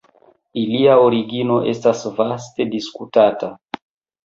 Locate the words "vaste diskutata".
2.23-3.55